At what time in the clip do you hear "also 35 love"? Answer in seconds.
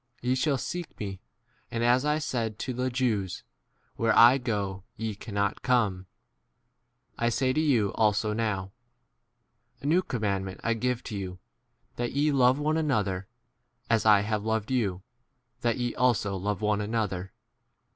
15.93-16.61